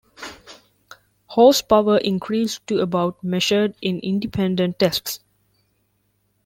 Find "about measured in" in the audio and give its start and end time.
2.79-3.99